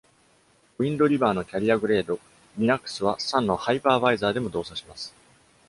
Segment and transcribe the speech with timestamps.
[0.79, 2.17] ウインドリバーの「キャリアグレード
[2.57, 5.13] Linux」は、Sun のハイパーバイザーでも動作します。